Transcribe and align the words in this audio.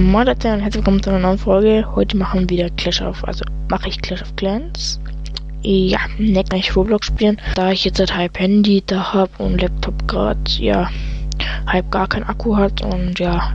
Moin 0.00 0.26
Leute 0.26 0.50
und 0.50 0.60
herzlich 0.60 0.76
willkommen 0.76 1.02
zu 1.02 1.10
einer 1.10 1.18
neuen 1.18 1.36
Folge. 1.36 1.84
Heute 1.94 2.16
machen 2.16 2.48
wir 2.48 2.48
wieder 2.48 2.70
Clash 2.70 3.02
of, 3.02 3.22
also 3.22 3.44
mache 3.68 3.90
ich 3.90 4.00
Clash 4.00 4.22
of 4.22 4.34
Clans. 4.34 4.98
Ja, 5.60 5.98
kann 5.98 6.58
ich 6.58 6.74
Roblox 6.74 7.08
spielen, 7.08 7.38
da 7.54 7.70
ich 7.70 7.84
jetzt 7.84 7.98
halt 7.98 8.16
halb 8.16 8.38
Handy 8.38 8.82
da 8.86 9.12
habe 9.12 9.30
und 9.36 9.60
Laptop 9.60 10.08
gerade, 10.08 10.40
ja, 10.56 10.88
halb 11.66 11.90
gar 11.90 12.08
kein 12.08 12.24
Akku 12.24 12.56
hat 12.56 12.80
und 12.80 13.18
ja, 13.18 13.52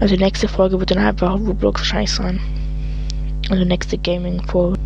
also 0.00 0.16
die 0.16 0.22
nächste 0.22 0.48
Folge 0.48 0.80
wird 0.80 0.92
dann 0.92 0.98
einfach 1.04 1.34
Roblox 1.34 1.82
wahrscheinlich 1.82 2.12
sein. 2.12 2.40
Also 3.50 3.66
nächste 3.66 3.98
Gaming-Folge. 3.98 4.80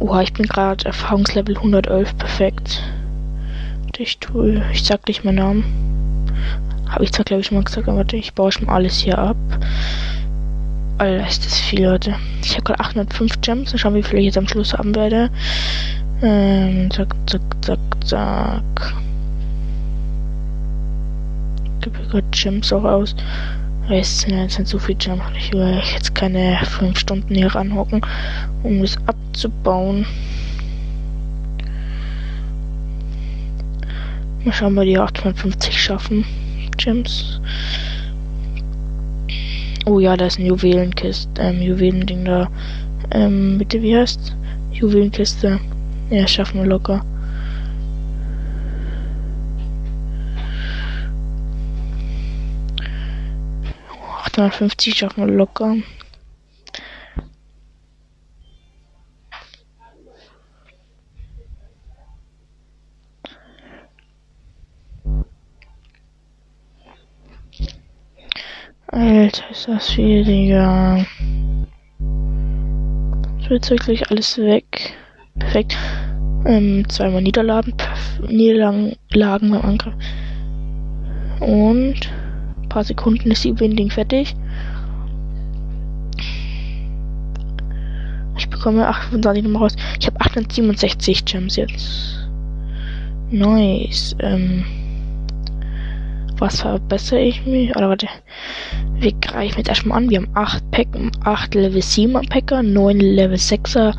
Oha, 0.00 0.22
ich 0.22 0.32
bin 0.32 0.46
gerade 0.46 0.84
Erfahrungslevel 0.86 1.56
111, 1.56 2.18
perfekt. 2.18 2.82
Ich 3.96 4.18
tue, 4.18 4.60
ich 4.72 4.82
sag 4.82 5.06
nicht 5.06 5.24
meinen 5.24 5.36
Namen. 5.36 5.86
Habe 6.88 7.04
ich 7.04 7.12
zwar, 7.12 7.24
glaube 7.24 7.40
ich, 7.40 7.46
schon 7.46 7.56
mal 7.56 7.64
gesagt, 7.64 7.88
aber 7.88 8.04
ich 8.12 8.34
baue 8.34 8.52
schon 8.52 8.68
alles 8.68 8.98
hier 8.98 9.18
ab. 9.18 9.36
Alter, 10.98 11.26
ist 11.26 11.44
das 11.44 11.58
viel, 11.58 11.84
Leute. 11.84 12.14
Ich 12.42 12.52
habe 12.52 12.62
gerade 12.62 12.80
805 12.80 13.40
Gems. 13.42 13.70
Dann 13.70 13.78
schauen 13.78 13.94
wie 13.94 14.02
viel 14.02 14.18
ich 14.18 14.26
jetzt 14.26 14.38
am 14.38 14.48
Schluss 14.48 14.72
haben 14.72 14.94
werde. 14.94 15.30
Ähm, 16.22 16.90
zack, 16.90 17.14
zack, 17.26 17.42
zack, 17.60 17.78
zack. 18.04 18.94
Ich 21.80 21.84
gebe 21.84 21.98
gerade 22.08 22.26
Gems 22.30 22.72
auch 22.72 22.84
aus. 22.84 23.14
Es 23.90 24.20
sind 24.20 24.38
jetzt 24.38 24.58
nicht 24.58 24.68
so 24.68 24.78
viele 24.78 24.96
Gems. 24.96 25.22
Ich 25.36 25.52
will 25.52 25.82
jetzt 25.92 26.14
keine 26.14 26.58
5 26.64 26.98
Stunden 26.98 27.34
hier 27.34 27.54
ranhocken, 27.54 28.00
um 28.62 28.80
das 28.80 28.96
abzubauen. 29.06 30.06
Mal 34.44 34.52
schauen, 34.52 34.78
ob 34.78 34.84
wir 34.84 34.84
die 34.86 34.98
850 34.98 35.82
schaffen. 35.82 36.24
Gems. 36.76 37.40
Oh 39.84 40.00
ja, 40.00 40.16
da 40.16 40.26
ist 40.26 40.38
ein 40.38 40.46
Juwelenkiste, 40.46 41.40
ähm, 41.40 41.62
Juwelending 41.62 42.24
da. 42.24 42.50
Ähm, 43.12 43.58
bitte, 43.58 43.80
wie 43.82 43.96
heißt? 43.96 44.34
Juwelenkiste. 44.72 45.60
Ja, 46.10 46.26
schaffen 46.26 46.60
wir 46.60 46.66
locker. 46.66 47.04
Achthundertfünfzig 54.22 54.96
schaffen 54.96 55.26
wir 55.26 55.34
locker. 55.34 55.76
Alter, 68.96 69.50
ist 69.50 69.68
das 69.68 69.90
viel, 69.90 70.24
Digga. 70.24 71.04
Jetzt 73.50 73.68
wirklich 73.70 74.10
alles 74.10 74.38
weg. 74.38 74.94
Perfekt. 75.38 75.76
Ähm, 76.46 76.88
zweimal 76.88 77.20
Niederlagen, 77.20 77.74
Niederlagen 78.26 78.96
beim 79.10 79.60
Angriff. 79.60 79.92
Und 81.40 82.10
ein 82.62 82.68
paar 82.70 82.84
Sekunden 82.84 83.30
ist 83.30 83.44
die 83.44 83.60
Winding 83.60 83.90
fertig. 83.90 84.34
Ich 88.38 88.48
bekomme 88.48 88.88
28 88.88 89.44
Nummer 89.44 89.58
raus. 89.58 89.76
Ich 90.00 90.06
habe 90.06 90.18
867 90.22 91.26
Gems 91.26 91.56
jetzt. 91.56 92.26
Nice. 93.30 94.16
Ähm, 94.20 94.64
was 96.38 96.60
verbessere 96.60 97.20
ich 97.20 97.44
mich? 97.46 97.74
Oder 97.76 97.88
warte. 97.88 98.08
Wir 98.94 99.12
greifen 99.12 99.58
jetzt 99.58 99.68
erstmal 99.68 99.98
an. 99.98 100.10
Wir 100.10 100.18
haben 100.18 100.30
8 100.34 100.70
Pack, 100.70 100.88
8 101.24 101.54
Level 101.54 101.80
7er 101.80 102.28
Packer, 102.28 102.62
9 102.62 102.98
Level 102.98 103.36
6er 103.36 103.94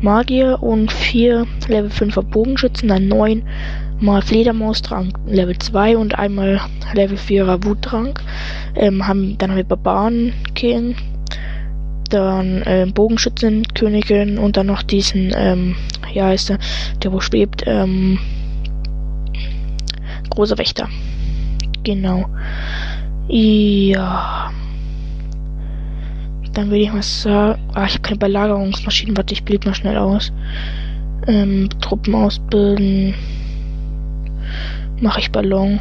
Magier 0.00 0.62
und 0.62 0.90
4 0.92 1.46
Level 1.68 1.90
5er 1.90 2.22
Bogenschützen, 2.22 2.88
dann 2.88 3.08
9 3.08 3.42
mal 4.00 4.22
Fledermausdrang 4.22 5.12
Level 5.26 5.56
2 5.58 5.96
und 5.96 6.18
einmal 6.18 6.60
Level 6.94 7.18
4er 7.18 7.64
Wuttrank. 7.64 8.22
Ähm, 8.74 9.06
haben, 9.06 9.36
dann 9.38 9.50
haben 9.50 9.56
wir 9.56 9.64
Barbaren 9.64 10.32
King, 10.54 10.96
dann 12.08 12.62
ähm, 12.66 12.92
Bogenschützen 12.92 13.66
Königin 13.74 14.38
und 14.38 14.56
dann 14.56 14.66
noch 14.66 14.82
diesen, 14.82 15.32
ähm, 15.36 15.76
ja 16.12 16.32
ist 16.32 16.48
der, 16.48 16.58
der 17.02 17.12
wo 17.12 17.20
schwebt, 17.20 17.64
ähm, 17.66 18.18
großer 20.30 20.58
Wächter. 20.58 20.88
Genau. 21.82 22.26
Ja. 23.28 24.50
Dann 26.52 26.66
würde 26.66 26.80
ich 26.82 26.92
mal 26.92 27.02
sagen. 27.02 27.60
Ah, 27.74 27.84
ich 27.86 27.92
habe 27.92 28.02
keine 28.02 28.18
Belagerungsmaschinen. 28.18 29.16
Warte, 29.16 29.34
ich 29.34 29.44
bild 29.44 29.64
mal 29.64 29.74
schnell 29.74 29.96
aus. 29.96 30.32
Ähm, 31.26 31.68
Truppen 31.80 32.14
ausbilden. 32.14 33.14
Mache 35.00 35.20
ich 35.20 35.30
Ballon. 35.30 35.78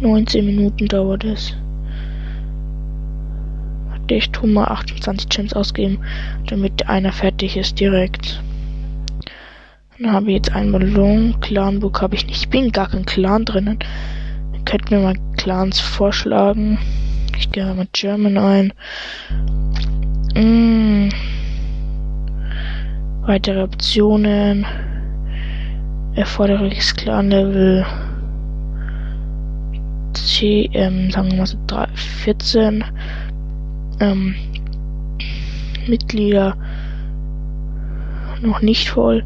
Neunzehn 0.00 0.46
Minuten 0.46 0.86
dauert 0.86 1.24
es. 1.24 1.54
Ich 4.08 4.30
tue 4.30 4.48
mal 4.48 4.64
28 4.64 5.28
Gems 5.28 5.52
ausgeben, 5.52 6.00
damit 6.48 6.88
einer 6.88 7.12
fertig 7.12 7.56
ist 7.56 7.78
direkt. 7.78 8.42
Dann 10.02 10.12
habe 10.12 10.28
ich 10.28 10.36
jetzt 10.36 10.52
einen 10.52 10.72
Ballon. 10.72 11.38
Clanbook 11.40 12.00
habe 12.00 12.14
ich 12.14 12.26
nicht. 12.26 12.44
Ich 12.44 12.48
bin 12.48 12.72
gar 12.72 12.88
kein 12.88 13.04
Clan 13.04 13.44
drinnen. 13.44 13.78
Ihr 14.54 14.60
könnt 14.64 14.90
mir 14.90 14.98
mal 14.98 15.14
Clans 15.36 15.78
vorschlagen. 15.78 16.78
Ich 17.36 17.52
gehe 17.52 17.66
mal 17.74 17.86
German 17.92 18.38
ein. 18.38 18.72
Mm. 20.34 21.10
Weitere 23.26 23.62
Optionen. 23.62 24.64
Erforderliches 26.14 26.96
Clan-Level. 26.96 27.84
C, 30.14 30.70
ähm, 30.72 31.10
sagen 31.10 31.30
wir 31.30 31.36
mal 31.36 31.46
so 31.46 31.58
3, 31.66 31.88
14. 32.24 32.84
Ähm, 34.00 34.34
Mitglieder 35.86 36.56
noch 38.40 38.62
nicht 38.62 38.88
voll. 38.88 39.24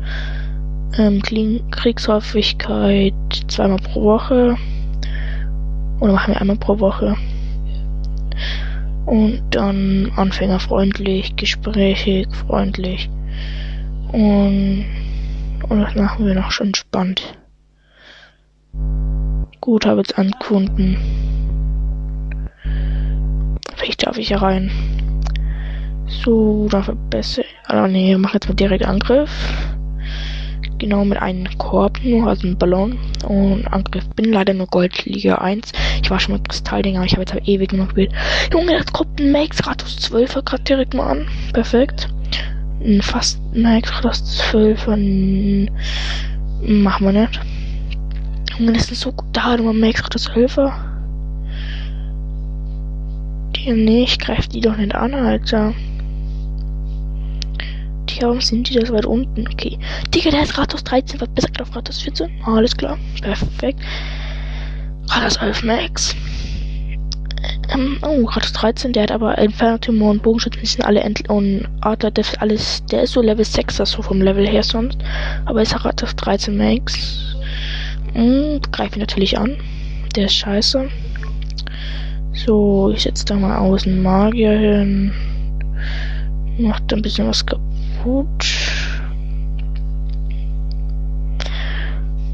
Ähm, 0.97 1.21
Kriegshäufigkeit 1.73 3.15
zweimal 3.49 3.79
pro 3.79 4.05
Woche. 4.05 4.57
Oder 6.01 6.13
machen 6.13 6.35
wir 6.35 6.41
einmal 6.41 6.57
pro 6.57 6.79
Woche. 6.79 7.17
Und 9.07 9.43
dann 9.51 10.13
anfängerfreundlich, 10.15 11.35
gesprächig, 11.37 12.29
freundlich. 12.47 13.11
Und, 14.13 14.85
und 15.69 15.81
das 15.81 15.95
machen 15.97 16.27
wir 16.27 16.35
noch 16.35 16.53
schon 16.53 16.75
spannend. 16.75 17.39
Gut, 19.61 19.87
habe 19.87 20.01
jetzt 20.01 20.17
einen 20.17 20.33
Kunden. 20.39 20.97
Vielleicht 23.75 24.07
darf 24.07 24.17
ich 24.17 24.29
hier 24.29 24.43
rein. 24.43 24.71
So, 26.07 26.69
dann 26.71 26.85
verbessere. 26.85 27.47
Ah, 27.67 27.89
nee, 27.89 28.17
mach 28.17 28.35
jetzt 28.35 28.49
mal 28.49 28.55
direkt 28.55 28.87
Angriff 28.87 29.74
genau 30.79 31.05
mit 31.05 31.21
einem 31.21 31.47
Korb, 31.59 32.01
nur 32.03 32.29
also 32.29 32.47
ein 32.47 32.59
Ballon 32.59 32.99
und 33.27 33.67
Angriff. 33.67 34.07
Bin 34.17 34.33
leider 34.33 34.55
nur 34.55 34.67
Gold 34.67 35.05
Liga 35.05 35.37
1. 35.37 35.73
Ich 36.03 36.11
war 36.11 36.21
schon 36.21 36.35
mit 36.35 36.49
Kristalldinger, 36.49 36.99
aber 36.99 37.07
ich 37.07 37.13
habe 37.13 37.23
jetzt 37.23 37.33
halt 37.33 37.49
ewig 37.49 37.73
noch 37.73 37.87
gespielt. 37.87 38.13
Junge, 38.53 38.79
das 38.79 38.93
kommt 38.93 39.21
ein 39.21 39.33
Max 39.33 39.67
Ratus 39.67 39.99
12er 40.11 40.43
gerade 40.43 40.63
direkt 40.65 40.95
mal 40.95 41.11
an. 41.11 41.27
Perfekt. 41.53 42.09
Ein 42.85 43.03
fast 43.03 43.41
Max 43.55 43.91
Ratus 43.93 44.43
12er. 44.53 45.69
Machen 46.63 47.07
wir 47.07 47.13
nicht. 47.13 47.41
Junge, 48.59 48.73
das 48.73 48.91
ist 48.91 49.01
so 49.01 49.13
gut 49.13 49.29
da, 49.33 49.57
du 49.57 49.73
Max 49.73 50.05
Ratus 50.05 50.31
12er. 50.31 50.73
Die, 53.57 53.73
nee, 53.73 54.05
ich 54.05 54.19
greif 54.19 54.49
die 54.49 54.61
doch 54.61 54.77
nicht 54.77 54.95
an, 54.95 55.15
Alter. 55.15 55.73
Tja, 58.07 58.41
sind 58.41 58.69
die 58.69 58.75
das 58.75 58.93
weit 58.93 59.07
unten? 59.07 59.47
Okay. 59.49 59.79
Digga, 60.15 60.31
der 60.31 60.43
ist 60.43 60.59
Ratos 60.59 60.85
13, 60.85 61.21
was 61.21 61.29
besser 61.29 61.49
auf 61.61 61.75
Ratos 61.75 62.03
14. 62.03 62.31
alles 62.45 62.77
klar. 62.77 62.99
Perfekt. 63.23 63.81
Ratos 65.09 65.37
11 65.37 65.63
Max. 65.65 66.17
Ähm, 67.73 67.99
oh, 68.03 68.25
Ratos 68.27 68.53
13, 68.53 68.93
der 68.93 69.05
hat 69.05 69.11
aber 69.11 69.39
Inferno 69.39 70.11
und 70.11 70.23
Bogenschützen, 70.23 70.65
sind 70.65 70.85
alle 70.85 71.01
Ent 71.01 71.29
und 71.29 71.67
Adler, 71.81 72.11
der 72.11 72.23
ist 72.23 72.41
alles, 72.41 72.85
der 72.87 73.03
ist 73.03 73.13
so 73.13 73.23
Level 73.23 73.45
6, 73.45 73.77
das 73.77 73.91
so 73.91 74.03
vom 74.03 74.21
Level 74.21 74.47
her 74.47 74.63
sonst. 74.63 74.99
Aber 75.47 75.63
ist 75.63 75.85
Ratos 75.85 76.15
13 76.17 76.57
Max. 76.57 77.37
Hm, 78.13 78.61
greife 78.71 78.93
ich 78.93 79.01
natürlich 79.01 79.39
an. 79.39 79.57
Der 80.15 80.27
ist 80.27 80.35
scheiße. 80.35 80.89
So, 82.33 82.91
ich 82.95 83.03
setze 83.03 83.25
da 83.25 83.35
mal 83.37 83.57
außen 83.57 84.03
Magier 84.03 84.59
hin. 84.59 85.13
Macht 86.59 86.93
ein 86.93 87.03
bisschen 87.03 87.27
was 87.27 87.45
kaputt 87.45 87.74
gut. 88.05 88.45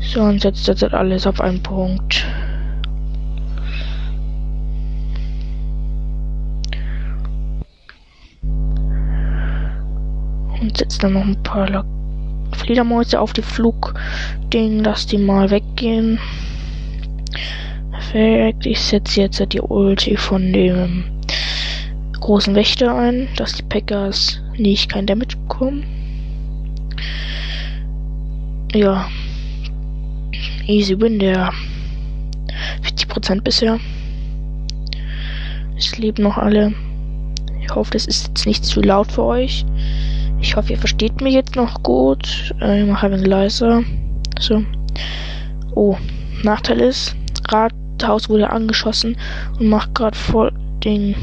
So, 0.00 0.22
und 0.22 0.40
setzt 0.40 0.66
jetzt 0.66 0.82
alles 0.82 1.26
auf 1.28 1.40
einen 1.40 1.62
Punkt. 1.62 2.26
Und 10.60 10.76
setzt 10.76 11.04
dann 11.04 11.12
noch 11.12 11.22
ein 11.22 11.40
paar 11.44 11.84
Fledermäuse 12.56 13.20
auf 13.20 13.32
die 13.32 13.42
Flugding, 13.42 14.82
dass 14.82 15.06
die 15.06 15.18
mal 15.18 15.50
weggehen. 15.50 16.18
Perfekt. 17.92 18.66
Ich 18.66 18.80
setze 18.80 19.20
jetzt 19.20 19.52
die 19.52 19.60
Ulti 19.60 20.16
von 20.16 20.52
dem 20.52 21.04
großen 22.18 22.56
Wächter 22.56 22.92
ein, 22.96 23.28
dass 23.36 23.52
die 23.52 23.62
Packers 23.62 24.42
nicht 24.60 24.90
kein 24.90 25.06
Damage 25.06 25.36
bekommen. 25.36 25.84
Ja. 28.72 29.08
Easy 30.66 31.00
Win, 31.00 31.18
der 31.18 31.52
40% 32.82 33.42
bisher. 33.42 33.80
Es 35.76 35.96
leben 35.98 36.22
noch 36.22 36.36
alle. 36.36 36.72
Ich 37.62 37.74
hoffe, 37.74 37.90
das 37.92 38.06
ist 38.06 38.28
jetzt 38.28 38.46
nicht 38.46 38.64
zu 38.64 38.80
laut 38.80 39.10
für 39.10 39.24
euch. 39.24 39.64
Ich 40.40 40.56
hoffe, 40.56 40.72
ihr 40.72 40.78
versteht 40.78 41.20
mich 41.20 41.34
jetzt 41.34 41.56
noch 41.56 41.82
gut. 41.82 42.54
Äh, 42.60 42.82
ich 42.82 42.88
mache 42.88 43.06
ein 43.06 43.24
leiser. 43.24 43.82
So. 44.38 44.64
Oh, 45.74 45.96
Nachteil 46.42 46.80
ist, 46.80 47.14
Rathaus 47.48 48.28
wurde 48.28 48.50
angeschossen 48.50 49.16
und 49.58 49.68
macht 49.68 49.94
gerade 49.94 50.16
voll 50.16 50.52
den. 50.84 51.14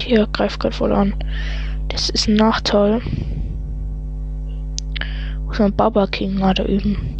Hier, 0.00 0.28
greift 0.32 0.60
gerade 0.60 0.74
voll 0.74 0.92
an. 0.92 1.14
Das 1.98 2.10
ist 2.10 2.28
ein 2.28 2.36
Nachteil. 2.36 3.00
Muss 5.46 5.58
man 5.58 5.74
Baba 5.74 6.06
King 6.06 6.36
gerade 6.36 6.62
üben. 6.62 7.16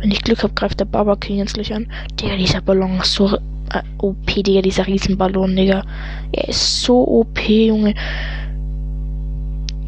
Wenn 0.00 0.10
ich 0.10 0.22
Glück 0.22 0.42
habe, 0.42 0.52
greift 0.52 0.80
der 0.80 0.84
Baba 0.86 1.14
King 1.14 1.38
jetzt 1.38 1.54
gleich 1.54 1.72
an. 1.72 1.86
Digga, 2.20 2.34
dieser 2.36 2.60
Ballon 2.60 2.98
ist 2.98 3.14
so 3.14 3.36
äh, 3.36 3.82
OP, 3.98 4.26
Digga, 4.26 4.62
dieser 4.62 4.88
Riesenballon, 4.88 5.54
Digga. 5.54 5.84
Er 6.32 6.48
ist 6.48 6.82
so 6.82 7.06
OP, 7.06 7.38
Junge. 7.48 7.94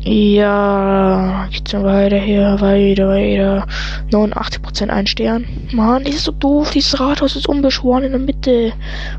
Ja, 0.04 1.48
geht's 1.50 1.72
dann 1.72 1.82
weiter 1.82 2.18
hier, 2.18 2.60
weiter, 2.60 3.08
weiter. 3.08 3.66
89% 4.12 4.88
ein 4.88 5.06
Stern. 5.08 5.46
Mann, 5.72 6.06
ist 6.06 6.22
so 6.22 6.30
doof. 6.30 6.70
Dieses 6.70 7.00
Rathaus 7.00 7.34
ist 7.34 7.48
unbeschworen 7.48 8.04
in 8.04 8.12
der 8.12 8.20
Mitte. 8.20 8.72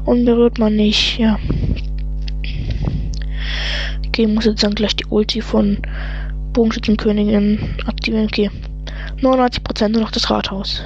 Und 0.05 0.23
berührt 0.23 0.59
man 0.59 0.77
nicht, 0.77 1.19
ja. 1.19 1.37
Okay, 4.07 4.27
muss 4.27 4.45
jetzt 4.45 4.63
dann 4.63 4.75
gleich 4.75 4.95
die 4.95 5.05
Ulti 5.05 5.41
von 5.41 5.77
Bogenschützenkönigin 6.53 7.77
aktivieren. 7.85 8.25
Okay. 8.25 8.49
99% 9.21 9.89
nur 9.89 10.01
noch 10.01 10.11
das 10.11 10.29
Rathaus. 10.29 10.83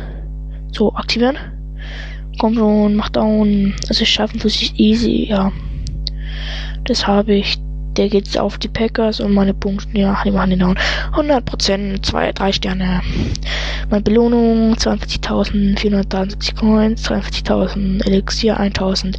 So, 0.71 0.93
aktivieren. 0.93 1.37
Komm 2.39 2.55
schon, 2.55 2.95
mach 2.95 3.09
down. 3.09 3.73
Also 3.89 4.05
schaffen 4.05 4.39
für 4.39 4.49
sich 4.49 4.79
easy, 4.79 5.27
ja. 5.29 5.51
Das 6.85 7.05
habe 7.07 7.33
ich 7.33 7.59
der 7.97 8.09
geht 8.09 8.37
auf 8.37 8.57
die 8.57 8.67
Packers 8.67 9.19
und 9.19 9.33
meine 9.33 9.53
Punkte, 9.53 9.97
ja, 9.97 10.21
die 10.23 10.31
machen 10.31 10.51
den 10.51 10.59
down. 10.59 10.77
100%, 11.13 12.03
2, 12.03 12.31
3 12.31 12.51
Sterne. 12.51 13.01
Meine 13.89 14.03
Belohnung, 14.03 14.73
42.473 14.73 16.55
Coins, 16.59 17.09
43.000 17.09 18.05
Elixier, 18.05 18.59
1.000 18.59 19.17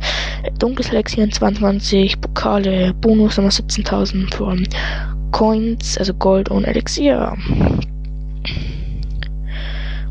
dunkles 0.59 0.91
Elixier, 0.91 1.31
22 1.31 2.21
Pokale, 2.21 2.93
Bonus 3.01 3.39
nochmal 3.39 3.53
17.000 3.53 4.35
für 4.35 4.57
Coins, 5.31 5.97
also 5.97 6.13
Gold 6.13 6.51
und 6.51 6.65
Elixier. 6.65 7.35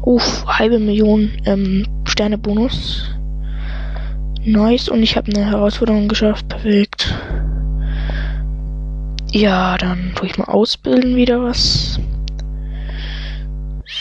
Uff, 0.01 0.45
halbe 0.47 0.79
Million 0.79 1.31
ähm, 1.45 1.85
Sterne 2.05 2.39
Bonus. 2.39 3.11
Nice 4.43 4.89
und 4.89 5.03
ich 5.03 5.17
habe 5.17 5.31
eine 5.35 5.45
Herausforderung 5.45 6.07
geschafft. 6.07 6.47
Perfekt. 6.47 7.13
Ja, 9.31 9.77
dann 9.77 10.13
tue 10.15 10.29
ich 10.29 10.37
mal 10.39 10.45
ausbilden 10.45 11.15
wieder 11.15 11.43
was. 11.43 11.99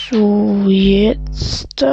So, 0.09 0.36
jetzt. 0.69 1.83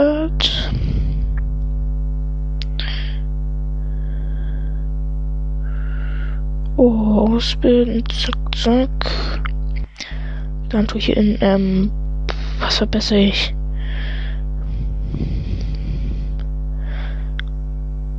Oh, 6.76 7.28
ausbilden, 7.28 8.02
zack, 8.10 8.56
zack. 8.56 8.90
Dann 10.70 10.86
tue 10.86 10.98
ich 10.98 11.16
in, 11.16 11.38
ähm, 11.40 11.90
was 12.58 12.78
verbessere 12.78 13.20
ich? 13.20 13.54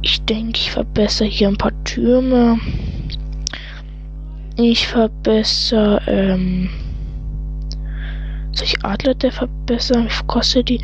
Ich 0.02 0.22
denke, 0.24 0.58
ich 0.58 0.72
verbessere 0.72 1.28
hier 1.28 1.50
ein 1.50 1.58
paar 1.58 1.74
Türme. 1.84 2.58
Ich 4.56 4.88
verbessere, 4.88 6.02
ähm. 6.08 6.70
Soll 8.66 8.74
ich 8.74 8.84
Adler 8.84 9.14
der 9.14 9.32
viel 9.32 10.26
kostet 10.26 10.70
die? 10.70 10.82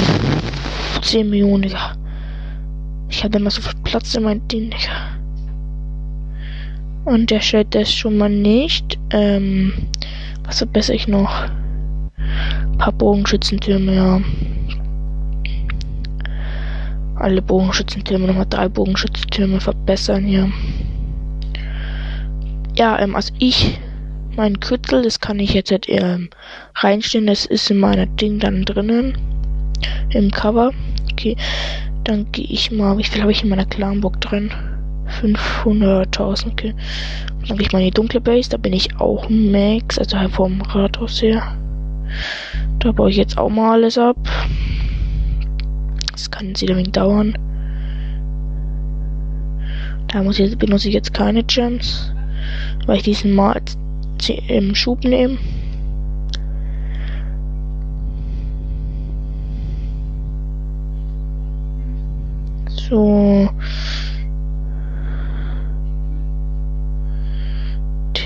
Pff, 0.00 1.00
10 1.00 1.28
Millionen, 1.28 1.62
Digga. 1.62 1.96
Ich 3.08 3.24
hatte 3.24 3.38
immer 3.38 3.50
so 3.50 3.60
viel 3.60 3.74
Platz 3.82 4.14
in 4.14 4.22
meinem 4.22 4.46
Ding, 4.46 4.70
Digga. 4.70 5.18
Und 7.04 7.32
der 7.32 7.40
stellt 7.40 7.74
das 7.74 7.92
schon 7.92 8.16
mal 8.16 8.30
nicht. 8.30 8.96
Ähm. 9.10 9.72
Was 10.44 10.58
verbessere 10.58 10.94
ich 10.94 11.08
noch? 11.08 11.48
Ein 12.16 12.78
paar 12.78 12.92
Bogenschützentürme, 12.92 13.96
ja. 13.96 14.20
Alle 17.16 17.42
Bogenschützentürme, 17.42 18.28
nochmal 18.28 18.46
drei 18.48 18.68
Bogenschützentürme 18.68 19.60
verbessern 19.60 20.24
hier 20.24 20.48
ja, 22.74 22.98
ähm, 22.98 23.14
also 23.14 23.32
ich, 23.38 23.78
mein 24.36 24.60
Kürzel, 24.60 25.02
das 25.02 25.20
kann 25.20 25.38
ich 25.38 25.54
jetzt 25.54 25.70
halt, 25.70 25.86
ähm, 25.88 26.30
reinstellen. 26.76 27.26
Das 27.26 27.46
ist 27.46 27.70
in 27.70 27.78
meiner 27.78 28.06
Ding 28.06 28.38
dann 28.38 28.64
drinnen. 28.64 29.16
Im 30.10 30.30
Cover. 30.30 30.72
Okay. 31.12 31.36
Dann 32.04 32.30
gehe 32.32 32.46
ich 32.46 32.70
mal, 32.70 32.98
wie 32.98 33.04
viel 33.04 33.22
habe 33.22 33.32
ich 33.32 33.42
in 33.42 33.48
meiner 33.48 33.66
Clanburg 33.66 34.20
drin? 34.20 34.50
500.000, 35.20 36.46
okay. 36.48 36.74
Dann 37.46 37.58
gehe 37.58 37.66
ich 37.66 37.72
mal 37.72 37.80
in 37.80 37.86
die 37.86 37.90
dunkle 37.92 38.20
Base, 38.20 38.50
da 38.50 38.56
bin 38.56 38.72
ich 38.72 38.96
auch 38.98 39.28
Max, 39.28 39.98
also 39.98 40.18
halt 40.18 40.32
vom 40.32 40.60
Rathaus 40.62 41.20
her. 41.22 41.56
Da 42.78 42.92
baue 42.92 43.10
ich 43.10 43.16
jetzt 43.16 43.38
auch 43.38 43.50
mal 43.50 43.72
alles 43.72 43.98
ab. 43.98 44.16
Das 46.12 46.30
kann 46.30 46.58
wieder 46.60 46.76
wenig 46.76 46.92
dauern. 46.92 47.36
Da 50.08 50.22
muss 50.22 50.38
ich, 50.38 50.56
benutze 50.58 50.88
ich 50.88 50.94
jetzt 50.94 51.14
keine 51.14 51.44
Gems 51.44 52.12
weil 52.86 52.96
ich 52.96 53.02
diesen 53.02 53.32
mal 53.32 53.60
im 54.30 54.74
Schub 54.74 55.04
nehme. 55.04 55.38
So. 62.68 63.48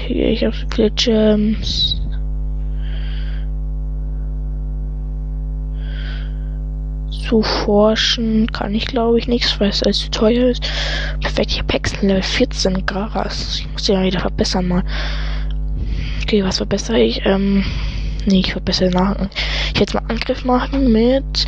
Ich 0.09 0.45
habe 0.45 0.55
so 0.55 0.67
viele 0.75 0.91
Gems. 0.93 2.01
zu 7.29 7.43
forschen 7.43 8.47
kann 8.53 8.75
ich 8.75 8.87
glaube 8.87 9.19
ich 9.19 9.27
nichts, 9.27 9.59
weil 9.59 9.71
es 9.71 9.83
alles 9.83 9.99
zu 10.01 10.11
teuer 10.11 10.49
ist. 10.51 10.63
Perfekt, 11.21 11.51
ich 11.51 11.59
habe 11.59 11.73
Hexen 11.73 12.09
Level 12.09 12.23
14 12.23 12.87
Garas. 12.87 13.59
Ich 13.59 13.73
muss 13.73 13.89
ja 13.89 14.03
wieder 14.03 14.21
verbessern 14.21 14.69
mal. 14.69 14.85
Okay, 16.27 16.43
was 16.43 16.57
verbessere 16.57 16.99
ich? 16.99 17.25
Ähm, 17.25 17.65
nee, 18.27 18.41
ich 18.41 18.51
verbessere 18.51 18.91
nach. 18.91 19.15
Ich 19.73 19.79
jetzt 19.79 19.95
mal 19.95 20.03
Angriff 20.09 20.45
machen 20.45 20.91
mit 20.91 21.47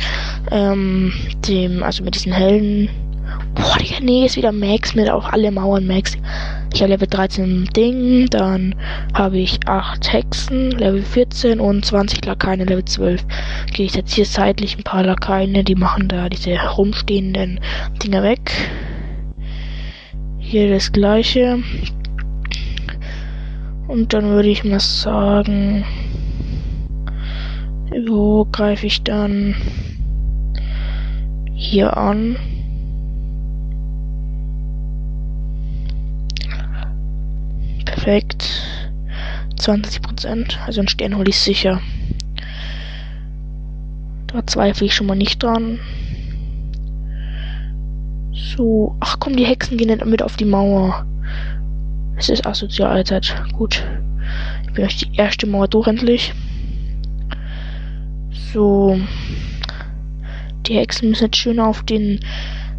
ähm, 0.51 1.11
dem, 1.45 1.83
also 1.83 2.01
mit 2.01 2.15
diesen 2.15 2.31
Helden. 2.31 2.89
Boah, 3.55 3.77
Digga, 3.77 3.97
nee, 4.01 4.25
ist 4.25 4.37
wieder 4.37 4.53
Max 4.53 4.95
mit 4.95 5.09
auch 5.09 5.27
alle 5.33 5.51
Mauern 5.51 5.85
Max. 5.85 6.17
Ich 6.73 6.81
habe 6.81 6.93
Level 6.93 7.09
13 7.09 7.65
Ding, 7.75 8.27
dann 8.29 8.73
habe 9.13 9.39
ich 9.39 9.59
8 9.67 10.13
Hexen, 10.13 10.71
Level 10.71 11.01
14 11.01 11.59
und 11.59 11.85
20 11.85 12.23
Lakaien, 12.23 12.61
Level 12.65 12.85
12. 12.85 13.25
Gehe 13.73 13.85
ich 13.85 13.95
jetzt 13.95 14.13
hier 14.13 14.23
seitlich 14.23 14.77
ein 14.77 14.83
paar 14.83 15.03
Lakaien, 15.03 15.65
die 15.65 15.75
machen 15.75 16.07
da 16.07 16.29
diese 16.29 16.51
herumstehenden 16.51 17.59
Dinger 18.01 18.23
weg. 18.23 18.53
Hier 20.37 20.69
das 20.69 20.93
gleiche. 20.93 21.59
Und 23.89 24.13
dann 24.13 24.25
würde 24.25 24.49
ich 24.49 24.63
mal 24.63 24.79
sagen, 24.79 25.83
wo 28.07 28.45
greife 28.45 28.85
ich 28.85 29.01
dann 29.01 29.55
hier 31.55 31.97
an? 31.97 32.35
Perfekt. 37.83 38.47
20%. 39.57 40.59
Also 40.67 40.81
ein 40.81 40.87
Stern 40.87 41.17
hole 41.17 41.29
ich 41.29 41.39
sicher. 41.39 41.81
Da 44.27 44.45
zweifle 44.45 44.85
ich 44.85 44.93
schon 44.93 45.07
mal 45.07 45.15
nicht 45.15 45.41
dran. 45.41 45.79
So. 48.55 48.95
Ach 48.99 49.17
komm, 49.19 49.35
die 49.35 49.47
Hexen 49.47 49.77
gehen 49.77 49.87
nicht 49.87 50.05
mit 50.05 50.21
auf 50.21 50.37
die 50.37 50.45
Mauer. 50.45 51.07
Es 52.19 52.27
ist 52.27 52.45
asozial, 52.45 52.91
Alter. 52.91 53.21
Gut. 53.53 53.81
Ich 54.67 54.73
bin 54.73 54.83
euch 54.83 54.97
die 54.97 55.15
erste 55.15 55.47
Mauer 55.47 55.69
durch 55.69 55.87
endlich. 55.87 56.33
So. 58.53 58.99
Die 60.67 60.75
Hexen 60.75 61.09
müssen 61.09 61.25
jetzt 61.25 61.37
schön 61.37 61.61
auf 61.61 61.81
den 61.83 62.19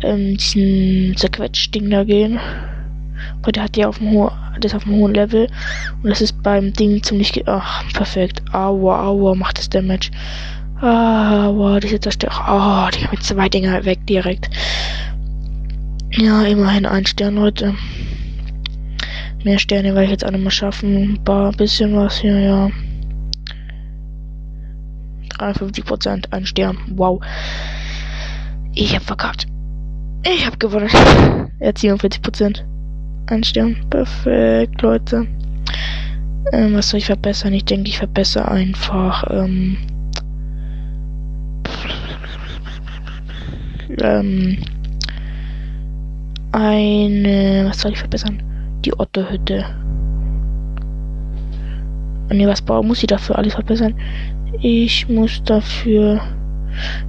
ähm, 0.03 0.37
diesen 0.37 1.17
Zerquetsch-Ding 1.17 1.89
da 1.89 2.05
gehen. 2.05 2.39
Weil 3.43 3.53
der 3.53 3.65
hat 3.65 3.79
ja 3.79 3.89
auf 3.89 3.99
dem 3.99 4.11
hohen, 4.11 4.31
das 4.61 4.75
auf 4.75 4.85
dem 4.85 4.97
hohen 4.97 5.15
Level. 5.15 5.49
Und 6.03 6.11
das 6.11 6.21
ist 6.21 6.43
beim 6.43 6.75
Ding 6.75 7.03
ziemlich, 7.03 7.49
ach, 7.49 7.83
perfekt. 7.95 8.43
Aua, 8.53 9.07
aua, 9.07 9.35
macht 9.35 9.57
das 9.57 9.71
Damage. 9.71 10.11
Aua, 10.83 11.81
diese 11.81 11.99
Zerstörung. 11.99 12.37
Oh, 12.47 12.89
die 12.95 13.05
haben 13.05 13.15
jetzt 13.15 13.27
zwei 13.27 13.49
Dinger 13.49 13.87
weg 13.87 14.07
direkt. 14.07 14.51
Ja, 16.13 16.43
immerhin 16.43 16.85
ein 16.85 17.07
Stern, 17.07 17.37
Leute. 17.37 17.75
Mehr 19.45 19.59
Sterne 19.59 19.95
werde 19.95 20.05
ich 20.05 20.11
jetzt 20.11 20.25
auch 20.27 20.31
nicht 20.31 20.43
mehr 20.43 20.51
schaffen. 20.51 21.15
Ein 21.15 21.25
paar 21.25 21.53
bisschen 21.53 21.97
was 21.97 22.19
hier, 22.19 22.39
ja. 22.39 22.71
53 25.39 25.85
Prozent, 25.85 26.33
ein 26.33 26.45
Stern. 26.45 26.77
Wow. 26.97 27.23
Ich 28.75 28.95
hab 28.95 29.03
verkackt. 29.03 29.47
Ich 30.25 30.47
hab 30.47 30.61
gewonnen. 30.61 30.91
Jetzt 31.61 31.81
47 31.81 32.21
Prozent. 32.21 32.67
Ein 33.27 33.43
Stern. 33.43 33.77
Perfekt, 33.89 34.83
Leute. 34.83 35.27
Ähm, 36.53 36.75
was 36.75 36.91
soll 36.91 36.99
ich 36.99 37.07
verbessern? 37.07 37.55
Ich 37.55 37.65
denke, 37.65 37.89
ich 37.89 37.99
verbessere 37.99 38.51
einfach, 38.51 39.25
ähm, 39.31 39.79
ähm, 44.03 44.59
eine, 46.53 47.67
was 47.69 47.81
soll 47.81 47.93
ich 47.93 47.99
verbessern? 47.99 48.43
Die 48.85 48.99
Otto-Hütte. 48.99 49.65
Ne, 52.33 52.47
was 52.47 52.65
muss 52.85 53.03
ich 53.03 53.09
dafür 53.09 53.37
alles 53.37 53.55
verbessern? 53.55 53.95
Ich 54.63 55.09
muss 55.09 55.43
dafür 55.45 56.21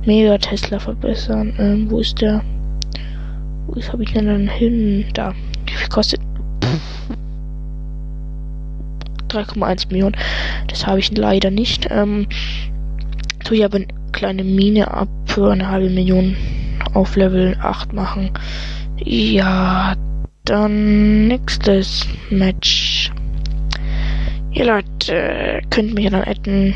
Mega 0.06 0.38
Tesla 0.38 0.80
verbessern. 0.80 1.54
Ähm, 1.60 1.90
wo 1.90 2.00
ist 2.00 2.22
der? 2.22 2.44
Wo 3.68 3.74
ist, 3.74 3.92
habe 3.94 4.04
ich 4.04 4.14
denn 4.14 4.26
dann 4.26 4.48
hin? 4.48 5.06
Da. 5.14 5.34
Wie 5.66 5.74
viel 5.74 5.90
kostet? 5.90 6.20
3,1 9.30 9.88
Millionen. 9.90 10.16
Das 10.68 10.86
habe 10.86 11.00
ich 11.00 11.16
leider 11.16 11.52
nicht. 11.52 11.88
Ähm, 11.90 12.28
tue 13.44 13.58
ich 13.58 13.66
aber 13.66 13.78
eine 13.78 13.88
kleine 14.12 14.44
Mine 14.44 14.92
ab 14.92 15.08
für 15.26 15.52
eine 15.52 15.70
halbe 15.70 15.90
Million 15.90 16.36
auf 16.94 17.16
Level 17.16 17.56
8 17.62 17.94
machen. 17.94 18.32
Ja, 18.98 19.96
dann 20.52 21.30
nächstes 21.30 22.06
Match. 22.30 23.10
Ihr 24.52 24.66
Leute, 24.66 25.62
könnt 25.70 25.94
mich 25.94 26.10
dann 26.10 26.26
adden. 26.26 26.74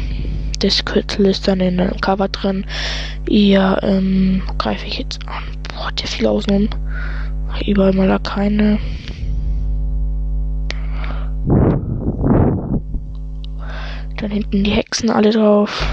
Das 0.59 0.85
Kürzel 0.85 1.25
ist 1.25 1.45
dann 1.45 1.59
in 1.59 1.81
einem 1.81 1.99
Cover 1.99 2.29
drin. 2.29 2.65
Ja, 3.27 3.77
ähm, 3.83 4.41
greife 4.57 4.87
ich 4.87 4.99
jetzt 4.99 5.19
an. 5.27 5.43
Boah, 5.73 5.91
der 5.91 6.07
viel 6.07 6.25
außen 6.25 6.69
Überall 7.67 7.91
mal 7.91 8.07
da 8.07 8.17
keine. 8.19 8.79
Dann 14.17 14.31
hinten 14.31 14.63
die 14.63 14.71
Hexen 14.71 15.09
alle 15.09 15.31
drauf. 15.31 15.85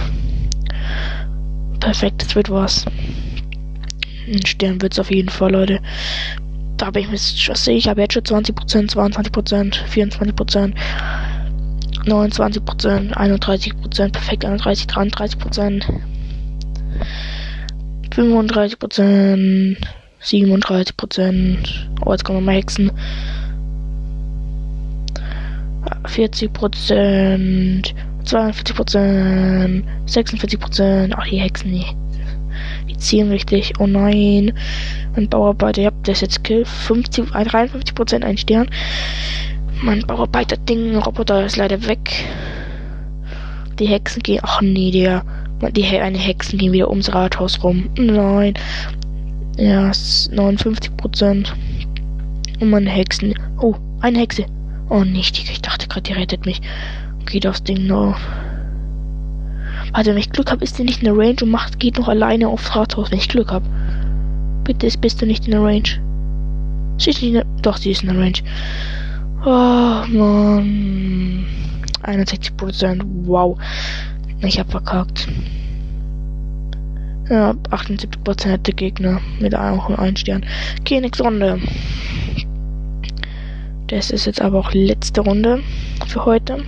Perfekt, 1.81 2.23
das 2.23 2.37
wird 2.37 2.49
was. 2.49 2.85
Ein 4.29 4.47
Stern 4.47 4.81
wird 4.81 4.93
es 4.93 5.01
auf 5.01 5.11
jeden 5.11 5.31
Fall, 5.31 5.51
Leute. 5.51 5.81
Da 6.83 6.87
habe 6.87 6.99
ich 6.99 7.09
mir 7.09 7.17
sehe 7.17 7.77
ich 7.77 7.87
habe 7.87 8.01
jetzt 8.01 8.15
schon 8.15 8.25
20%, 8.25 8.91
22%, 8.91 9.85
24%. 9.87 10.75
29 12.07 12.65
Prozent, 12.65 13.17
31 13.17 13.81
Prozent, 13.81 14.13
perfekt 14.13 14.45
31, 14.45 14.89
33 14.89 15.39
Prozent, 15.39 15.87
35 18.13 18.81
Prozent, 18.81 19.77
37 20.19 20.97
Prozent. 20.97 21.89
Oh, 22.05 22.11
jetzt 22.11 22.25
kommen 22.25 22.39
wir 22.39 22.47
mal 22.47 22.57
Hexen. 22.57 22.91
40 26.07 26.53
Prozent, 26.53 27.95
42 28.25 28.75
Prozent, 28.75 29.85
46 30.07 30.59
Prozent. 30.59 31.15
Ach, 31.17 31.29
die 31.29 31.37
Hexen, 31.37 31.71
die 31.71 32.02
ziehen 33.03 33.31
richtig. 33.31 33.75
Oh 33.79 33.87
nein. 33.87 34.53
Mein 35.15 35.29
Bauarbeiter, 35.29 35.83
ja, 35.83 35.91
der 35.91 36.13
ist 36.13 36.23
jetzt 36.23 36.45
Kill. 36.45 36.65
50, 36.65 37.31
53 37.31 37.95
Prozent, 37.95 38.25
ein 38.25 38.39
Stern. 38.39 38.69
Mein 39.83 40.07
Bauarbeiter-Ding, 40.07 40.97
Roboter 40.97 41.45
ist 41.45 41.57
leider 41.57 41.87
weg. 41.87 42.25
Die 43.79 43.87
Hexen 43.87 44.23
gehen. 44.23 44.41
Ach 44.43 44.61
nee, 44.61 44.91
der. 44.91 45.25
Die 45.73 45.87
eine 45.87 46.19
Hexen 46.19 46.59
gehen 46.59 46.73
wieder 46.73 46.91
ums 46.91 47.13
Rathaus 47.13 47.63
rum. 47.63 47.89
Nein. 47.97 48.55
Ja, 49.57 49.93
59 50.31 50.97
Prozent. 50.97 51.55
Und 52.61 52.71
meine 52.71 52.91
Hexen. 52.91 53.35
Oh, 53.61 53.75
eine 54.01 54.19
Hexe. 54.19 54.47
Oh 54.89 55.05
nicht, 55.05 55.39
ich 55.39 55.63
dachte 55.63 55.89
gerade, 55.89 56.03
die 56.03 56.13
rettet 56.13 56.47
mich. 56.47 56.61
Geht 57.27 57.47
aufs 57.47 57.63
Ding 57.63 57.87
noch. 57.87 58.19
Warte, 59.93 60.11
wenn 60.11 60.19
ich 60.19 60.31
Glück 60.31 60.51
habe, 60.51 60.65
ist 60.65 60.79
die 60.79 60.85
nicht 60.85 61.01
in 61.01 61.05
der 61.05 61.17
Range 61.17 61.37
und 61.43 61.51
macht, 61.51 61.79
geht 61.79 61.99
noch 61.99 62.09
alleine 62.09 62.49
aufs 62.49 62.75
Rathaus, 62.75 63.11
wenn 63.11 63.19
ich 63.19 63.29
Glück 63.29 63.53
habe. 63.53 63.67
Bitte 64.65 64.89
bist 64.99 65.21
du 65.21 65.27
nicht 65.27 65.45
in 65.45 65.51
der 65.51 65.63
Range. 65.63 65.89
Sie 66.99 67.11
ist 67.11 67.21
nicht 67.21 67.29
in 67.29 67.35
der, 67.35 67.45
doch, 67.61 67.77
sie 67.77 67.91
ist 67.91 68.03
in 68.03 68.09
der 68.09 68.19
Range. 68.19 68.39
Oh 69.45 70.07
Mann. 70.09 71.47
61 72.03 72.57
Prozent. 72.57 73.03
Wow. 73.25 73.59
Ich 74.41 74.59
hab 74.59 74.71
verkackt. 74.71 75.29
Ja, 77.29 77.55
78 77.71 78.25
Prozent 78.25 78.67
der 78.67 78.75
Gegner 78.75 79.21
mit 79.41 79.55
auch 79.55 79.89
nur 79.89 79.99
ein 79.99 80.17
Stern. 80.17 80.45
Okay, 80.81 81.01
nächste 81.01 81.25
Runde. 81.25 81.61
Das 83.89 84.11
ist 84.11 84.27
jetzt 84.27 84.41
aber 84.41 84.59
auch 84.59 84.73
letzte 84.73 85.21
Runde 85.21 85.61
für 86.07 86.25
heute. 86.25 86.65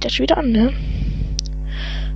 Das 0.00 0.12
schon 0.12 0.24
wieder 0.24 0.38
an, 0.38 0.52
ne? 0.52 0.72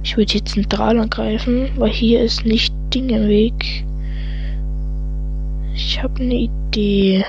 Ich 0.04 0.16
würde 0.16 0.32
hier 0.32 0.44
zentral 0.44 0.98
angreifen, 0.98 1.70
weil 1.76 1.90
hier 1.90 2.22
ist 2.22 2.44
nicht 2.44 2.74
Ding 2.94 3.08
im 3.08 3.28
Weg. 3.28 3.84
Ich 5.74 6.02
habe 6.02 6.20
eine 6.20 6.34
Idee. 6.34 7.24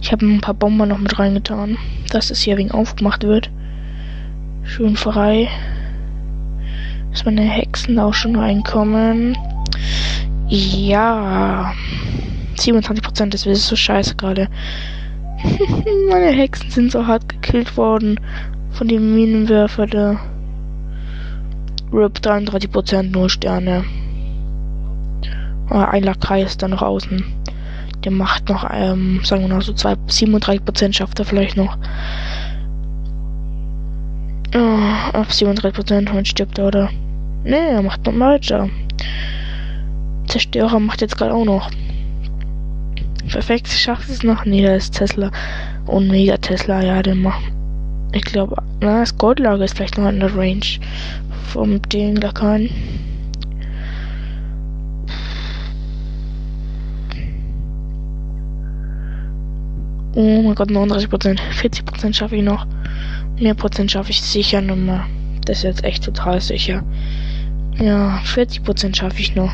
Ich 0.00 0.12
habe 0.12 0.24
ein 0.26 0.40
paar 0.40 0.54
Bomber 0.54 0.86
noch 0.86 0.98
mit 0.98 1.18
reingetan, 1.18 1.76
dass 2.10 2.30
es 2.30 2.40
hier 2.42 2.56
wegen 2.56 2.70
aufgemacht 2.70 3.24
wird. 3.24 3.50
Schön 4.64 4.96
frei. 4.96 5.48
Dass 7.10 7.24
meine 7.24 7.42
Hexen 7.42 7.98
auch 7.98 8.14
schon 8.14 8.36
reinkommen. 8.36 9.36
Ja. 10.48 11.74
27% 12.56 13.30
das 13.30 13.46
ist 13.46 13.66
so 13.66 13.76
scheiße 13.76 14.16
gerade. 14.16 14.48
meine 16.08 16.30
Hexen 16.30 16.70
sind 16.70 16.92
so 16.92 17.06
hart 17.06 17.28
gekillt 17.28 17.76
worden 17.76 18.20
von 18.70 18.88
dem 18.88 19.14
Minenwerfer 19.14 19.86
da. 19.86 20.20
RIP 21.92 22.18
33% 22.18 23.10
nur 23.10 23.28
Sterne. 23.28 23.84
Ah, 25.68 25.84
ein 25.84 26.04
Lakai 26.04 26.42
ist 26.42 26.62
da 26.62 26.68
noch 26.68 26.82
außen. 26.82 27.24
Der 28.04 28.12
macht 28.12 28.48
noch, 28.48 28.68
ähm, 28.72 29.20
sagen 29.24 29.42
wir 29.42 29.48
noch 29.48 29.62
so 29.62 29.72
zwei, 29.72 29.94
37% 30.08 30.92
schafft 30.92 31.18
er 31.18 31.24
vielleicht 31.24 31.56
noch. 31.56 31.76
Oh, 34.54 35.16
auf 35.18 35.30
37% 35.30 36.10
und 36.10 36.28
stirbt 36.28 36.58
er, 36.58 36.66
oder? 36.66 36.90
Nee, 37.44 37.70
er 37.70 37.82
macht 37.82 38.04
noch 38.06 38.18
weiter. 38.18 38.68
Zerstörer 40.26 40.78
macht 40.78 41.00
jetzt 41.00 41.16
gerade 41.16 41.34
auch 41.34 41.44
noch. 41.44 41.70
Perfekt, 43.28 43.68
schafft 43.68 44.10
es 44.10 44.22
noch. 44.22 44.44
Nee, 44.44 44.62
da 44.62 44.74
ist 44.74 44.94
Tesla. 44.94 45.30
Und 45.86 46.08
Mega 46.08 46.36
Tesla, 46.36 46.82
ja, 46.82 47.02
der 47.02 47.14
macht. 47.14 47.42
Ich 48.12 48.22
glaube, 48.22 48.56
na, 48.80 49.00
das 49.00 49.16
Goldlager 49.16 49.64
ist 49.64 49.76
vielleicht 49.76 49.96
noch 49.96 50.08
in 50.08 50.20
der 50.20 50.34
Range 50.36 50.60
vom 51.52 51.80
Ding, 51.82 52.20
da 52.20 52.30
kann. 52.30 52.68
Oh 60.14 60.42
mein 60.42 60.54
Gott, 60.54 60.70
39 60.70 61.08
Prozent. 61.08 61.40
40 61.40 61.84
Prozent 61.84 62.16
schaffe 62.16 62.36
ich 62.36 62.42
noch. 62.42 62.66
Mehr 63.40 63.54
Prozent 63.54 63.90
schaffe 63.90 64.10
ich 64.10 64.20
sicher 64.20 64.60
mehr. 64.60 65.06
Das 65.46 65.58
ist 65.58 65.64
jetzt 65.64 65.84
echt 65.84 66.04
total 66.04 66.40
sicher. 66.40 66.82
Ja, 67.78 68.20
40% 68.24 68.94
schaffe 68.94 69.20
ich 69.20 69.34
noch. 69.34 69.52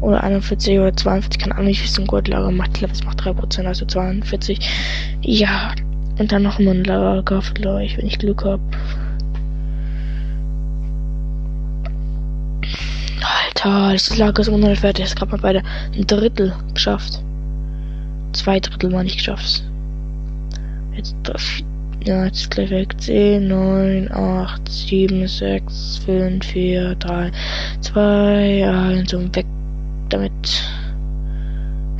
Oder 0.00 0.22
41 0.22 0.78
oder 0.78 0.96
42, 0.96 1.40
kann 1.40 1.52
auch 1.52 1.62
nicht 1.62 1.82
wissen, 1.82 2.06
gut, 2.06 2.28
Lager 2.28 2.50
macht, 2.50 2.70
ich 2.72 2.78
glaube, 2.78 2.94
es 2.94 3.04
macht 3.04 3.20
3%, 3.20 3.66
also 3.66 3.84
42. 3.84 4.58
Ja, 5.22 5.74
und 6.18 6.32
dann 6.32 6.42
noch 6.42 6.58
mal 6.58 6.74
ein 6.74 6.84
Lager 6.84 7.42
vielleicht, 7.42 7.98
wenn 7.98 8.06
ich 8.06 8.18
Glück 8.18 8.44
habe. 8.44 8.62
Alter, 13.22 13.92
das 13.92 14.16
Lager 14.16 14.40
ist 14.40 14.48
unfertig. 14.48 15.04
Das 15.04 15.14
gerade 15.14 15.32
mal 15.32 15.40
bei 15.40 15.52
der 15.54 15.62
ein 15.94 16.06
Drittel 16.06 16.54
geschafft. 16.72 17.22
Zwei 18.32 18.60
Drittel 18.60 18.90
mal 18.90 19.04
nicht 19.04 19.18
geschafft. 19.18 19.64
Jetzt 20.94 21.14
ja, 22.04 22.24
jetzt 22.24 22.50
gleich 22.50 22.70
weg. 22.70 22.94
10, 22.98 23.48
9, 23.48 24.10
8, 24.10 24.68
7, 24.68 25.26
6, 25.26 25.98
5, 26.04 26.44
4, 26.46 26.94
3, 26.94 27.30
2, 27.80 28.68
1 28.68 29.14
und 29.14 29.36
weg 29.36 29.46
damit. 30.08 30.64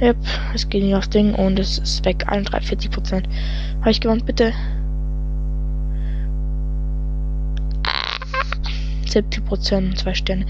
Yep, 0.00 0.16
es 0.54 0.68
geht 0.68 0.82
nicht 0.82 0.94
aufs 0.94 1.10
Ding 1.10 1.34
und 1.34 1.58
es 1.58 1.78
ist 1.78 2.04
weg. 2.06 2.24
41 2.26 2.90
Prozent. 2.90 3.28
Habe 3.80 3.90
ich 3.90 4.00
gewonnen, 4.00 4.24
bitte? 4.24 4.52
70 9.06 9.44
Prozent, 9.44 9.98
zwei 9.98 10.14
Sterne. 10.14 10.46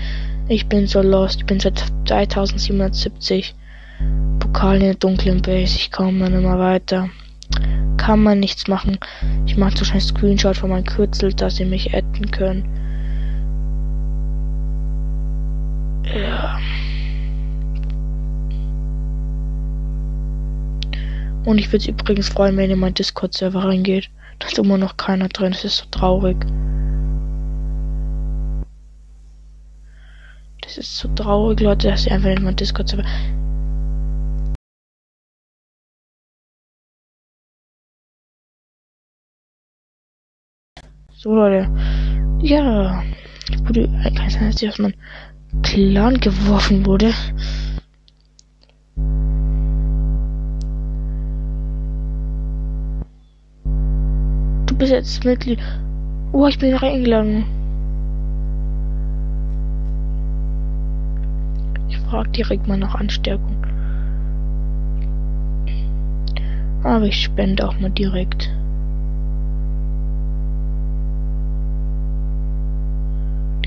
Ich 0.49 0.69
bin 0.69 0.87
so 0.87 1.01
lost. 1.03 1.41
Ich 1.41 1.47
bin 1.47 1.59
seit 1.59 1.83
3770 2.05 3.55
In 4.53 4.81
der 4.81 4.95
dunklen 4.95 5.41
Base. 5.41 5.77
Ich 5.77 5.91
komme 5.91 6.29
mehr 6.29 6.59
weiter. 6.59 7.09
Kann 7.97 8.23
man 8.23 8.41
nichts 8.41 8.69
machen. 8.69 8.99
Ich 9.47 9.57
mache 9.57 9.77
so 9.77 9.85
schnell 9.85 10.01
Screenshot 10.01 10.57
von 10.57 10.71
meinem 10.71 10.85
Kürzel, 10.85 11.33
dass 11.33 11.57
sie 11.57 11.65
mich 11.65 11.95
adden 11.95 12.31
können. 12.31 12.69
Ja. 16.05 16.61
Und 21.45 21.59
ich 21.59 21.69
würde 21.69 21.79
es 21.79 21.89
übrigens 21.89 22.29
freuen, 22.29 22.57
wenn 22.57 22.69
ihr 22.69 22.75
in 22.75 22.81
meinen 22.81 22.95
Discord-Server 22.95 23.65
reingeht. 23.65 24.11
Da 24.39 24.47
ist 24.47 24.59
immer 24.59 24.79
noch 24.79 24.97
keiner 24.97 25.29
drin. 25.29 25.53
Das 25.53 25.65
ist 25.65 25.79
so 25.79 25.87
traurig. 25.91 26.37
Das 30.61 30.77
ist 30.77 30.97
so 30.97 31.09
traurig, 31.15 31.61
Leute, 31.61 31.89
dass 31.89 32.07
ihr 32.07 32.13
einfach 32.13 32.31
in 32.31 32.45
meinen 32.45 32.57
Discord-Server. 32.57 33.05
So, 41.23 41.35
Leute. 41.35 41.69
Ja. 42.41 43.03
Ich 43.51 43.69
wurde, 43.69 43.87
kann 44.17 44.31
sein, 44.31 44.47
dass 44.47 44.63
ich 44.63 44.71
aus 44.71 44.79
meinem 44.79 44.95
Clan 45.63 46.19
geworfen 46.19 46.87
wurde. 46.87 47.13
bist 54.79 54.93
jetzt 54.93 55.25
Mitglied. 55.27 55.59
Oh, 56.33 56.47
ich 56.47 56.59
bin 56.59 56.75
reingegangen. 56.75 57.45
Ich 61.91 61.99
frage 61.99 62.31
direkt 62.31 62.67
mal 62.67 62.79
nach 62.79 62.95
Anstärkung. 62.95 63.63
Aber 66.83 67.05
ich 67.05 67.23
spende 67.23 67.69
auch 67.69 67.79
mal 67.79 67.91
direkt. 67.91 68.51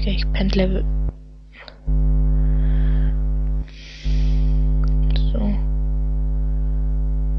Okay, 0.03 0.15
ich 0.17 0.33
pendle. 0.33 0.83
So. 5.31 5.55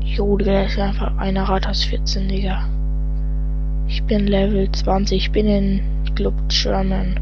Jo, 0.00 0.38
der 0.38 0.64
ist 0.64 0.78
einfach 0.78 1.14
einer 1.18 1.42
Rathaus 1.42 1.84
14, 1.84 2.26
Digga. 2.26 2.66
Ich 3.86 4.02
bin 4.04 4.28
Level 4.28 4.72
20. 4.72 5.18
Ich 5.18 5.30
bin 5.30 5.46
in 5.46 5.82
Club 6.14 6.32
German. 6.48 7.20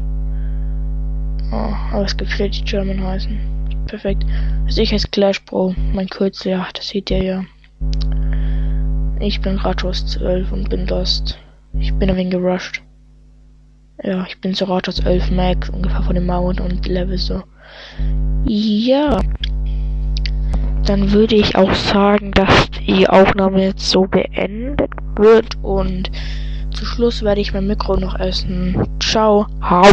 Oh, 1.51 1.73
aber 1.91 2.05
es 2.05 2.15
gibt 2.15 2.39
die 2.39 2.63
German 2.63 3.03
heißen. 3.03 3.37
Perfekt. 3.87 4.25
Also 4.65 4.81
ich 4.81 4.93
heiße 4.93 5.09
Clash 5.09 5.43
Bro. 5.43 5.75
Mein 5.93 6.07
Kürzel, 6.07 6.53
ja, 6.53 6.67
das 6.73 6.87
seht 6.87 7.11
ihr 7.11 7.21
ja. 7.21 7.43
Ich 9.19 9.41
bin 9.41 9.57
Ratos 9.57 10.05
12 10.05 10.53
und 10.53 10.69
bin 10.69 10.87
lost. 10.87 11.37
Ich 11.77 11.93
bin 11.95 12.09
ein 12.09 12.15
wenig 12.15 12.31
gerusht. 12.31 12.81
Ja, 14.01 14.25
ich 14.27 14.39
bin 14.41 14.53
so 14.53 14.65
Ratos 14.65 14.99
11 14.99 15.31
Max, 15.31 15.69
ungefähr 15.69 16.01
von 16.01 16.15
den 16.15 16.25
Mauern 16.25 16.59
und 16.59 16.87
Level 16.87 17.17
so. 17.17 17.43
Ja. 18.45 19.19
Dann 20.85 21.11
würde 21.11 21.35
ich 21.35 21.55
auch 21.55 21.73
sagen, 21.73 22.31
dass 22.31 22.69
die 22.71 23.07
Aufnahme 23.07 23.63
jetzt 23.63 23.89
so 23.89 24.05
beendet 24.05 24.91
wird 25.15 25.57
und 25.61 26.11
zu 26.71 26.85
Schluss 26.85 27.21
werde 27.21 27.39
ich 27.39 27.53
mein 27.53 27.67
Mikro 27.67 27.95
noch 27.95 28.19
essen. 28.19 28.87
Ciao. 28.99 29.45
Hau. 29.61 29.83